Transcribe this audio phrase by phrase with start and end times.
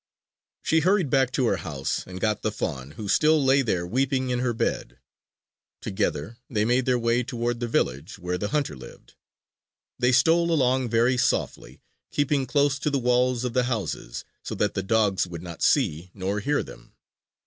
[0.63, 4.31] She hurried back to her house and got the fawn, who still lay there weeping
[4.31, 4.97] in her bed.
[5.79, 9.13] Together they made their way toward the village where the hunter lived.
[9.99, 14.73] They stole along very softly, keeping close to the walls of the houses, so that
[14.73, 16.95] the dogs would not see nor hear them.